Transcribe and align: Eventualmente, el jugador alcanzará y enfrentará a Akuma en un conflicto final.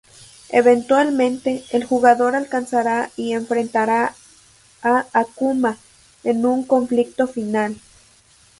Eventualmente, 0.49 1.63
el 1.69 1.83
jugador 1.83 2.33
alcanzará 2.35 3.11
y 3.15 3.33
enfrentará 3.33 4.15
a 4.81 5.05
Akuma 5.13 5.77
en 6.23 6.43
un 6.43 6.63
conflicto 6.63 7.27
final. 7.27 7.79